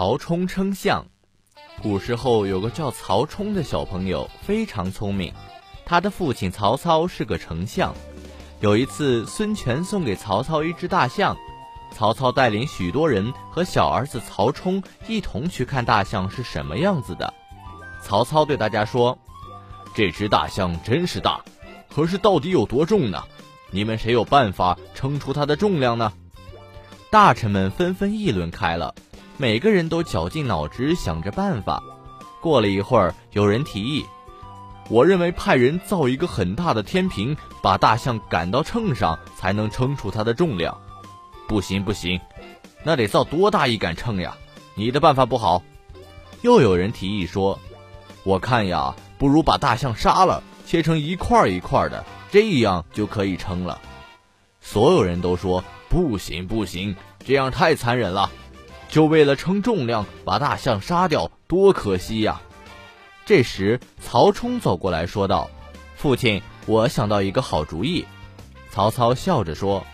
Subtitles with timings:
[0.00, 1.04] 曹冲称象。
[1.82, 5.30] 古时候有个叫曹冲的小朋友，非常聪明。
[5.84, 7.94] 他的父亲曹操是个丞相。
[8.60, 11.36] 有一次，孙权送给曹操一只大象，
[11.92, 17.34] 曹操带领许多人和小儿子曹冲一同去看大象是什么样子的。
[18.02, 19.18] 曹操对大家说
[19.94, 21.44] ：“这只大象真是大，
[21.94, 23.22] 可是到底有多重呢？
[23.70, 26.10] 你们谁有办法称出它的重量呢？”
[27.12, 28.94] 大臣们纷纷议论开了，
[29.40, 31.82] 每个人都绞尽脑汁想着办法。
[32.42, 34.04] 过了一会儿，有人提议。
[34.90, 40.78] 我认为派人造一个很大的天平，把大象赶到秤上，才能称出它的重量。
[41.48, 42.20] 不行不行，
[42.84, 44.36] 那得造多大一杆秤呀？
[44.74, 45.62] 你的办法不好。
[46.42, 47.58] 又有人提议说
[48.24, 53.80] ：“我看呀，不如把大象杀了，切成一块一块的，这样就可以称了。”
[54.60, 58.30] 所有人都说：“不行不行，这样太残忍了。
[58.90, 62.40] 就为了称重量，把大象杀掉，多可惜呀！”
[63.24, 65.48] 这时，曹冲走过来说道
[65.96, 68.04] ：“父亲，我想到一个好主意。”
[68.70, 69.84] 曹操笑着说：“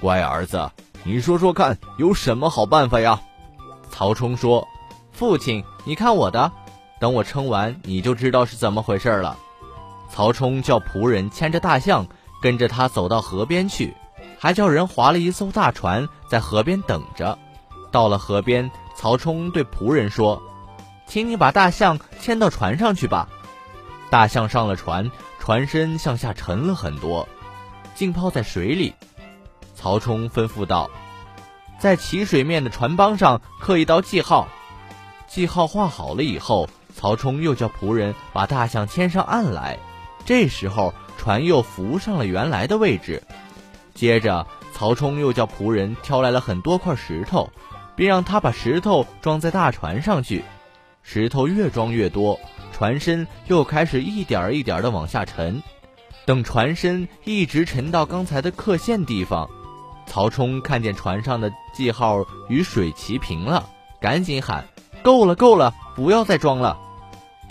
[0.00, 0.70] 乖儿子，
[1.04, 3.20] 你说说看，有什么好办法呀？”
[3.90, 4.66] 曹冲说
[5.12, 6.52] ：“父亲，你看我的，
[7.00, 9.38] 等我称完，你就知道是怎么回事了。”
[10.10, 12.06] 曹冲叫仆人牵着大象，
[12.42, 13.94] 跟着他走到河边去，
[14.38, 17.38] 还叫人划了一艘大船在河边等着。
[17.96, 20.42] 到了河边，曹冲对仆人说。
[21.06, 23.26] 请你把大象牵到船上去吧。
[24.10, 27.26] 大象上了船，船身向下沉了很多，
[27.94, 28.92] 浸泡在水里。
[29.74, 30.90] 曹冲吩咐道
[31.80, 34.46] ：“在起水面的船帮上刻一道记号。”
[35.26, 39.78] 记号画好了以后，曹冲又叫仆人把大象牵上岸来。
[40.26, 43.22] 这时候，船又浮上了原来的位置。
[43.94, 47.48] 接着，曹冲又叫仆人挑来了很多块石头，
[47.96, 50.44] 并让他把石头装在大船上去。
[51.02, 52.38] 石头越装越多，
[52.72, 55.62] 船身又开始一点儿一点儿的往下沉。
[56.24, 59.48] 等船身一直沉到刚才的刻线地方，
[60.06, 63.64] 曹冲看见船上的记号与水齐平了，
[64.00, 64.66] 赶紧喊
[65.02, 66.76] ：“够了，够了，不要再装了！”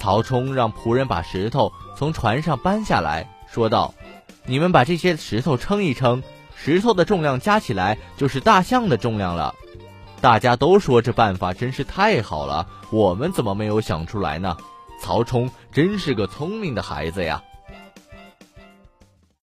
[0.00, 3.92] 曹冲让仆人把石头从船上搬下来，说道
[4.46, 6.22] ：“你们把这些石头称一称，
[6.56, 9.54] 石头的重量加起来就是大象的重量了。”
[10.22, 14.56] 大家都说这办法真是太好了，我们怎么没有想出来呢？
[15.00, 17.42] 曹冲真是个聪明的孩子呀。